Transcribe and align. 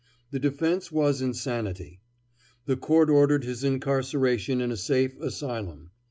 The 0.31 0.39
defense 0.39 0.91
was 0.91 1.21
insanity. 1.21 1.99
The 2.65 2.75
court 2.75 3.07
ordered 3.07 3.43
his 3.43 3.63
incarceration 3.63 4.59
in 4.59 4.71
a 4.71 4.75
safe 4.75 5.15
asylum. 5.19 5.91